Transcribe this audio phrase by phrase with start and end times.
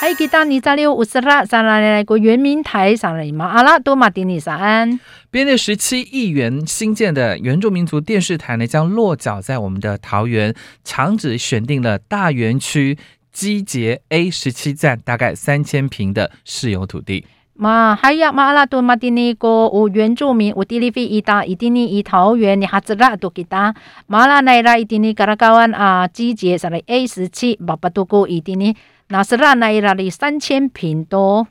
[0.00, 4.98] 嗨，给大尼扎六五十拉上来来过圆明台上来马阿拉多马丁尼沙安。
[5.30, 12.96] 编列十七亿元新建的原住民族电视台呢，将落脚在我们的桃园，厂址选定了大园区。
[13.30, 17.26] 基捷 A 十七站大概三千平的私有土地。
[17.52, 23.74] 嘛，还有马拉多马蒂尼个有原住民，有地利费伊达，伊丁尼伊桃园，你哈子拉多给他。
[24.06, 28.74] 马拉奈拉伊丁尼嘎拉高安啊，基捷上来 A 十七，巴巴多过伊丁尼，
[29.12, 31.48] 那是拉奈拉里三千平多。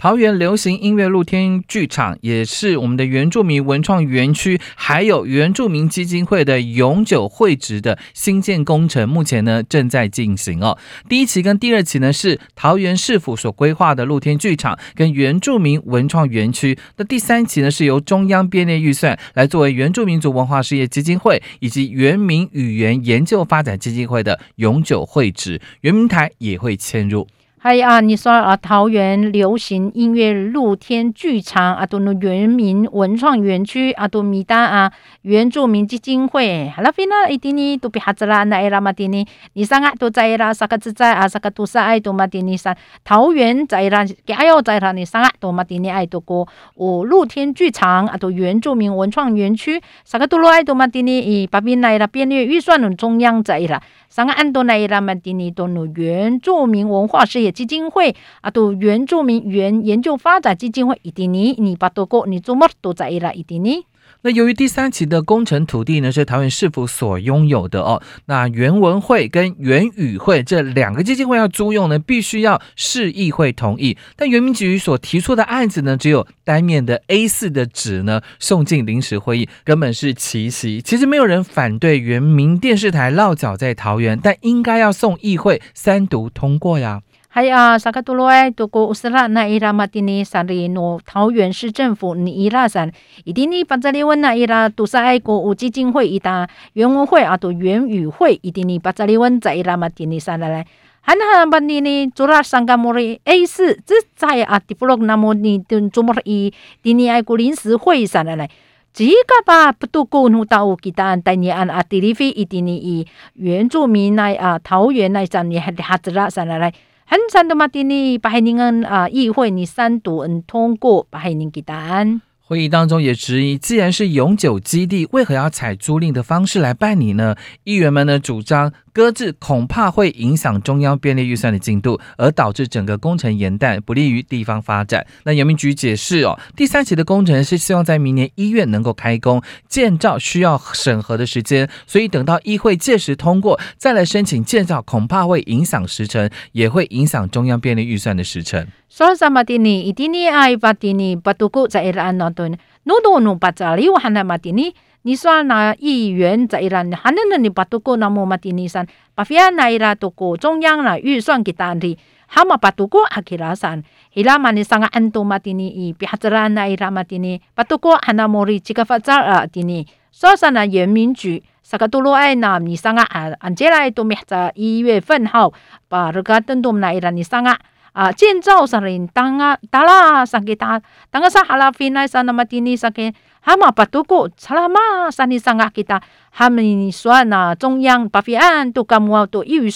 [0.00, 10.78] 桃园流行音乐露天剧场也是我们的原住民文创园区，还有原住民基金会的永久会址的新建工程，目前呢正在进行哦。
[11.06, 27.28] 第一期跟第二期呢是桃园市府所规划的露天剧场跟原住民文创园区，那第三期呢是由中央编列预算来作为原住民族文化事业基金会以及原民语言研究发展基金会的永久会址，圆明台也会迁入。
[27.62, 53.82] 还有啊，你说啊，桃园流行音乐露天剧场啊，都那原民文创园区啊，都米达啊，原住民基金会，哈拉菲那一定呢都比哈子啦，那埃拉马蒂尼，你上啊都在啦，萨克自在啊，萨克杜萨爱多马蒂尼山，桃园在啦，加油在啦，你上啊多马蒂尼爱多过，哦，露天剧场啊，都原住民文创园区，萨克杜罗爱多马蒂尼，以巴宾来啦，编列预算的中央在啦。
[54.08, 63.84] 上个安多奈伊拉曼蒂尼多努原住民文化事业基金会啊，都原住民原研究发展基金会，伊蒂尼尼巴多国尼祖莫都在伊拉伊蒂尼。
[64.22, 73.96] 那由于第三期的工程土地呢是桃园市府所拥有的哦，那原文会跟原语会这两个基金会要租用呢，必须要市议会同意。
[74.16, 80.82] 但原民局所提出的案子呢，只有单面的 A 四的纸呢，送进临时会议，根本是奇袭。
[80.82, 87.00] 其实没有人反对原民电视台落脚在桃园，但应该要送议会三读通过呀。
[87.32, 92.90] 还有啊萨卡多罗埃多过乌斯拉那伊拉马蒂尼萨里诺桃园市政府尼伊拉山，
[93.22, 100.66] 伊蒂尼巴扎里文那伊拉杜萨爱国无基金会伊达原文会啊，都原语会伊蒂尼巴扎里文在伊拉马蒂尼山来来，
[101.02, 106.52] 汉哈巴尼尼做拉桑加莫里 A 四，这在啊迪布洛那么尼顿做莫伊
[106.82, 108.50] 蒂尼爱国临时会上来来。
[108.92, 116.74] 几个吧不都过路到给他带你按啊迪里费伊蒂尼以原住民来啊桃园来站你还哈子拉山来来。
[117.10, 122.22] 很长的马蒂尼把海宁恩啊议会你三读嗯通过把海宁给答案。
[122.38, 127.34] 会议当中也质疑，既然是永久基地，为何要采租赁的方式来办理呢？
[127.64, 128.72] 议员们呢主张。
[128.92, 135.06] 搁置恐怕会影响中央便利预算的进度，而导致整个工程延宕，不利于地方发展。
[135.24, 148.66] 那人民局解释哦，第三期的工程是希望在明年一月能够开工建造，需要审核的时间，所以等到议会届时通过再来申请建造，恐怕会影响时程，也会影响中央便利预算的时程。
[148.88, 149.82] 说什么的呢？
[149.82, 154.74] 一定呢爱把的呢不都过在安那顿，努多努把这里我喊那么的呢？
[155.02, 161.96] 你说那议员在伊拉，还能能你把多过那么嘛的尼山，把菲安那伊拉多过中央啦预算给单的，
[162.26, 163.82] 好嘛把多过阿基拉山，
[164.12, 175.54] 伊拉嘛你上个安多嘛的尼伊，比哈子拉那伊拉嘛的尼，把多过汉那莫里几个发展啊的尼，所以那人民局，萨个多罗爱那你上个安安接来都没在一月份后，
[175.88, 177.56] 把这个等多那伊拉你上个。
[177.92, 183.12] 啊，建造上人当啊，达拉上给他，当个啥哈拉菲那啥那么的尼上给。
[183.42, 186.00] 他们把都过，查拉嘛，三年上啊，给他
[186.30, 189.70] 他们算呐，中央把费案都干么都预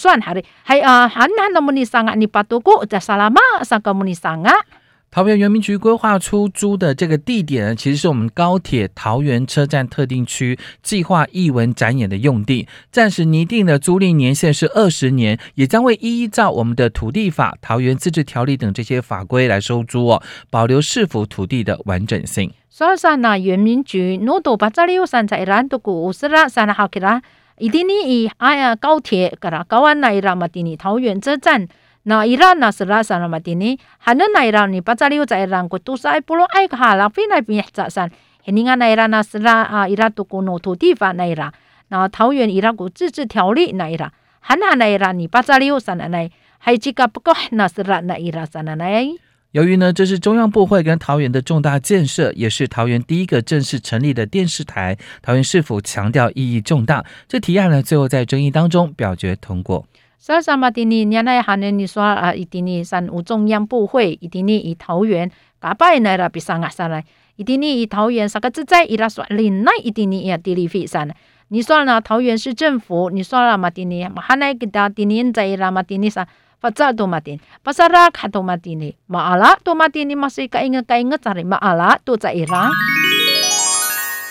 [5.14, 12.66] 桃园原民局规划出租的这个地点，其实是我们高铁桃园车站特定区计划艺文展演的用地。
[12.90, 20.20] 暂时拟定的租赁年限是二十年，也将会依照我们的土地法、桃园自治条例等这些法规来收租哦，
[20.50, 22.52] 保留市府土地的完整性。
[22.68, 27.22] 所以说呢，原民局诺多巴扎里有山在兰都古斯拉山好起啦，
[27.58, 31.68] 一定呢以哎呀高铁噶啦高安来啦嘛，的呢桃园车站。
[32.04, 33.78] 那伊拉那是拉萨那么的呢？
[33.98, 38.08] 还能那伊拉你把这里有在让国都是爱不罗爱哈拉菲那边早上，
[38.44, 41.52] 你看那伊拉那是拉啊伊拉都国诺土地法那伊拉，
[41.88, 46.30] 那桃园伊拉国自治条例那伊拉，还那那伊拉你把这里有啥那来？
[46.58, 49.06] 还几个不够那是拉那伊拉啥那来？
[49.52, 57.04] 由于呢，这是中央部会跟桃园的重大建设，也是桃园第一个正式成立的电视台，桃园市府强调意义重大。
[57.28, 59.86] 这提案呢，最后在争议当中表决通过。
[60.26, 61.70] 萨萨马蒂尼，你那下呢？
[61.70, 65.30] 你说啊，伊蒂尼山有中央部会，伊蒂尼以桃园，
[65.60, 67.04] 噶拜来了比山啊山来，
[67.36, 71.14] 伊蒂尼以桃园啥个自在伊拉说，另外伊蒂尼也地理费山。
[71.48, 72.00] 你说呢？
[72.00, 76.26] 桃园市政府，你说了马蒂尼，马哈奈给他蒂尼在伊拉马蒂尼啥？
[76.58, 82.70] 发扎多马蒂，发萨拉卡多马蒂尼，马阿拉多马蒂尼，马是该应该该应该在马阿拉多在伊拉，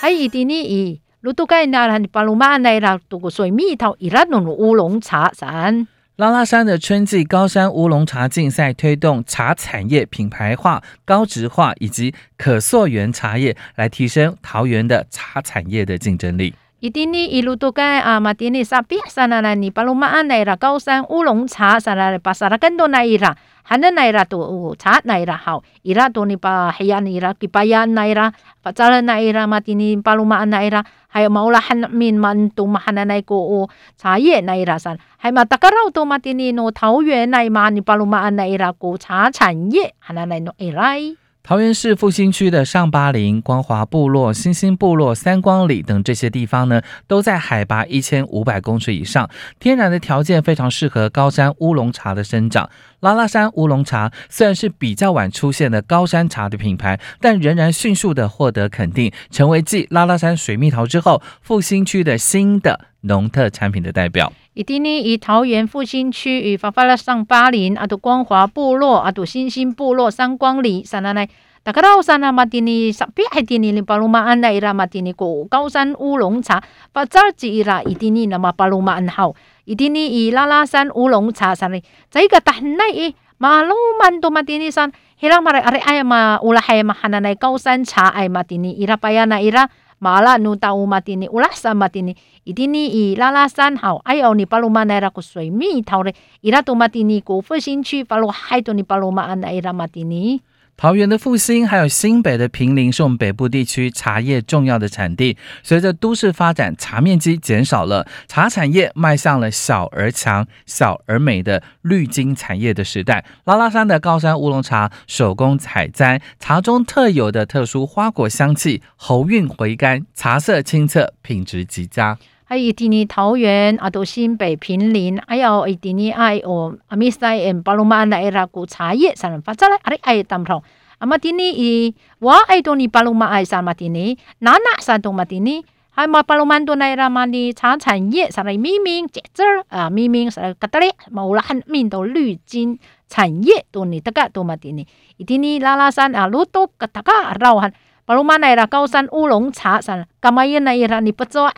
[0.01, 1.02] 还伊蒂尼伊。
[1.23, 5.87] 路途该那啦，你巴鲁马那啦，度过水蜜桃伊拉弄乌龙茶山。
[6.17, 16.53] 拉拉山的春季高山乌龙茶竞赛推动茶产业品牌化、高值化以及可溯源茶叶，来提升桃园的茶产业的竞争力。
[16.83, 41.00] 伊顶哩一路都该啊，嘛顶哩啥别啥啦啦，尼巴鲁马安来啦，高山乌龙茶啥啦啦，巴啥啦更多来伊拉，还能来啦多茶来啦好，伊拉多尼巴黑暗伊拉，吉巴亚来啦，巴扎勒来拉，嘛顶尼巴鲁马安来啦，还有毛啦汉民曼多嘛汉那那个哦茶叶来啦啥，还嘛达噶老多嘛顶尼诺桃园来嘛，尼巴鲁马安来啦，古茶产业汉那那诺伊来。
[41.45, 49.30] 桃园市复兴区的上巴林、光华部落、新兴部落、三光里等这些地方呢，都在海拔一千五百公尺以上，
[49.60, 52.69] 天然的条件非常适合高山乌龙茶的生长。
[53.01, 64.31] 拉拉山乌龙茶虽然是比较晚出现的高山茶的品牌，但仍然迅速的获得肯定，成为继拉拉山水蜜桃之后，复兴区的新的农特产品的代表。
[64.55, 71.27] 伊伫呢伊桃园复兴区与发发拉上巴林阿杜光华部落阿杜新兴部落三光里，三奶奶。
[71.63, 76.61] 大家到，我是马蒂尼，上别海蒂尼的巴鲁马安奈伊拉马蒂尼古高山乌龙茶，
[76.91, 79.33] 把早起伊拉伊蒂尼那么巴鲁马安好，
[79.65, 89.67] 伊蒂尼伊拉拉山乌龙茶啥哩，这个蛋奶伊马鲁曼多马蒂尼山，希拉马来阿里哎呀嘛乌拉海呀嘛哈奈奈高山茶哎玛蒂尼伊拉巴呀那伊拉。
[90.03, 92.13] 马拉努达乌马丁尼乌拉萨马丁尼，
[92.44, 100.41] 伊丁尼伊拉拉山好，哎哟，你巴鲁马奈拉古水蜜桃嘞，伊拉多马丁尼古复兴区巴鲁海多尼巴鲁马安奈伊拉马丁尼。
[100.75, 105.37] 桃园的复兴，还有新北的平林，是我们北部地区茶叶重要的产地。
[105.61, 113.23] 随着都市发展，茶面积减少了，茶产业迈向了小而强、小而美的绿金产业的时代。
[113.45, 122.17] 拉拉山的高山乌龙茶，手工采摘，茶中特有的特殊花果香气，喉韵回甘，茶色清澈，品质极佳。
[122.45, 130.62] 还有蒂尼桃园啊，都新北平林，还有伊蒂尼爱哦，阿米塞恩巴鲁曼那伊拉古茶叶，三人发出来，阿里爱当头。
[131.00, 144.86] 阿玛蒂尼伊，我爱多尼巴鲁曼爱三玛蒂尼，哪哪三多玛蒂尼，还马巴鲁曼多那伊拉玛尼茶产业，三人明明节奏啊，明明是格达里，毛拉汉面都绿金产业多尼，大家多玛蒂尼，
[145.18, 147.74] 伊蒂尼拉拉山啊，路多格大家绕汉，
[148.06, 151.51] 巴鲁曼那伊拉高山乌龙茶，三干嘛耶那伊拉你不做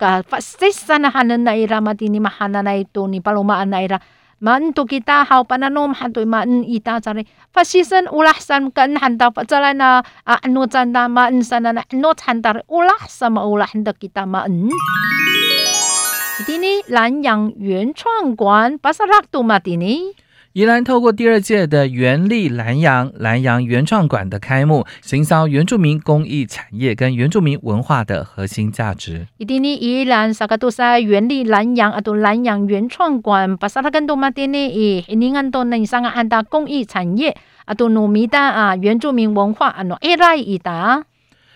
[0.00, 3.98] ？ka fasissan hanan na ira matini mahana na ito ni palumaan na ira
[4.42, 7.22] man to kita haw pananom hanto man ita tsari
[7.54, 13.46] fasisan ulahsan kan handa patsala na ano tsanda man sana na ano tsandar ulah sama
[13.46, 14.66] ulah handa kita man
[16.42, 20.10] Itini lanyang 原创馆 pasarak tu matini
[20.54, 29.26] 宜兰透过第二届的原力蓝洋蓝洋原创馆的开幕，行销原住民工艺产业跟原住民文化的核心价值。
[29.38, 37.34] 伊蒂尼宜兰萨卡多萨原力蓝洋阿多南洋原创馆，巴萨拉根多马蒂尼伊尼安多内桑安达工艺产业
[37.64, 41.04] 阿多努米达啊原住民文化阿诺埃拉伊达。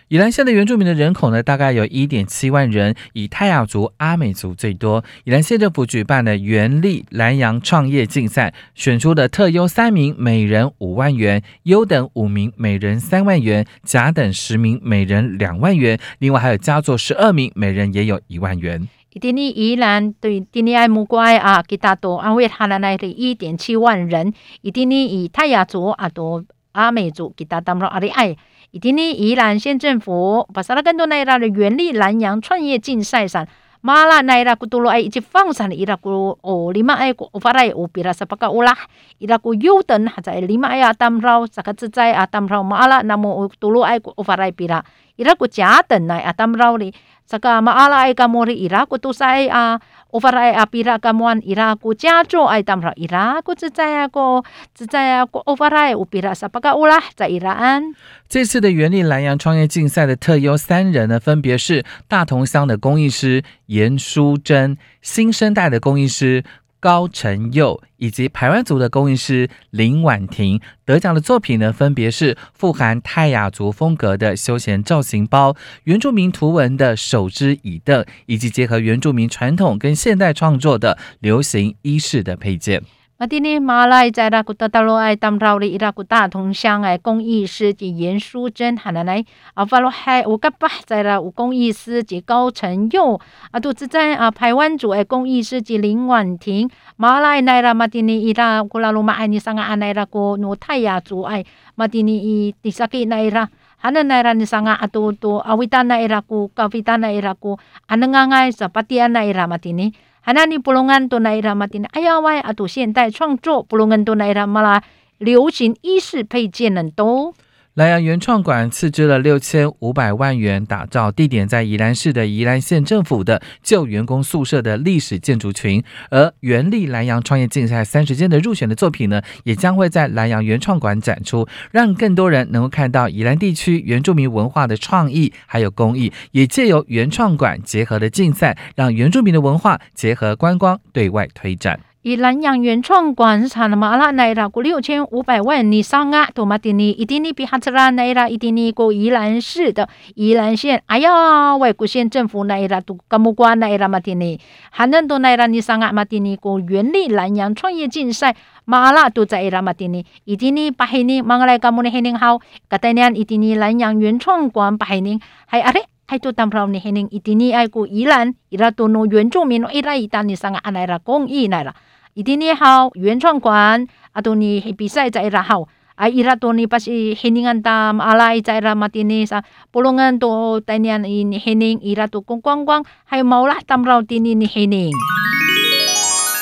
[0.08, 5.02] 宜兰县的原住民的人口呢，大概有一点七万人，以泰雅族、阿美族最多。
[5.24, 15.98] 宜兰县政府举办的原力南洋创业竞赛，选出的特优三名，每人五万元；优等五名，每人三万元；甲等十名，每人两万元。
[16.20, 18.88] 另外还有佳作十二名，每人也有一万元。
[19.20, 24.32] 今年宜兰对今年爱木乖啊，给大多安慰他的那的一点七万人。
[24.72, 28.36] 今年以泰雅族啊多阿美族给大当中阿里爱。
[28.76, 33.46] 伊今年宜兰县政府把萨拉更多那一拉的原力南洋创业竞赛上，
[33.80, 38.76] 马拉那一拉古多罗爱一直放上伊拉古哦，里马爱古发来乌比拉萨巴卡乌拉，
[39.16, 44.84] 伊拉古优等还在里马爱阿当绕，这个自在阿当绕马拉那么多罗埃古发来比拉，
[45.16, 46.92] 伊拉古加等来阿当绕里，
[47.26, 49.80] 这个马拉爱个莫里伊拉古都塞啊。
[50.12, 54.40] overai apira kamuan ira ku jajo ai tamra ira ku zaya ko
[54.72, 57.92] zaya ko overai upira sapaka ulah za iraan。
[58.26, 66.44] 这次的原力南洋创业竞赛的特优三人呢，分别是大同乡的工艺师严淑珍、新生代的工艺师。
[66.86, 82.84] 高承佑以及排湾族的工艺师林婉婷得奖的作品呢，分别是富含泰雅族风格的休闲造型包、原住民图文的手织椅凳，以及结合原住民传统跟现代创作的流行衣饰的配件。
[83.18, 93.18] 马蒂尼马来在拉古达达罗爱当绕里伊拉古大同乡哎，工艺师及严淑珍喊奶奶啊，法罗海我个巴在拉有工艺师及高成佑
[93.52, 101.42] 啊，都是在啊台湾族哎工艺师及林婉婷马来奈拉马蒂尼伊拉古拉鲁马爱尼桑啊奈拉古努泰雅族爱
[101.74, 103.48] 马蒂尼伊迪萨基奈拉。
[103.76, 109.44] Hana naira ni sanga atu tu awita naira ku kavita naira ku anangangai sa patia naira
[109.44, 109.92] matini
[110.26, 114.82] 海南尼布隆安多奈拉马丁，哎呀喂，阿杜现代创作布隆安多奈拉马拉
[115.18, 117.32] 流行衣饰配件很多。
[117.76, 141.78] 莱阳原创馆斥资了六千五百万元打造地点在宜兰市的宜兰县政府的旧员工宿舍的历史建筑群，而原力莱阳创业竞赛三十件的入选的作品呢，也将会在莱阳原创馆展出，让更多人能够看到宜兰地区原住民文化的创意还有工艺，也借由原创馆结合的竞赛，让原住民的文化结合观光对外推展。
[142.06, 154.38] 以南洋原创馆产了马拉奈拉过六千五百万尼桑啊，多马蒂尼伊蒂尼比哈兹拉奈拉伊蒂尼过宜兰市的宜兰县，哎呀，外国县政府奈拉都甘木瓜奈拉马蒂尼，
[154.70, 165.82] 还能多奈拉尼桑啊马蒂尼过原力南洋创业竞赛，马拉都在伊拉马蒂尼伊蒂尼巴黑尼马来甘木尼黑宁好，格代年伊蒂尼南洋原创馆巴黑宁还阿嘞。
[166.08, 171.74] 还都当不了你黑宁伊蒂尼爱过宜兰，伊拉多诺原住民伊拉伊丹尼桑啊奈拉公益奈拉。
[172.16, 184.90] 一定你好，原创馆啊，多尼比赛在拉好，啊，伊拉多尼把是黑宁安达阿拉在拉马蒂尼上，布隆安多带年伊黑宁伊拉多公光光，还有毛拉当不到蒂尼尼黑宁。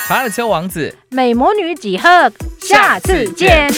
[0.07, 3.69] 查尔丘王子，美魔女几何，下次见。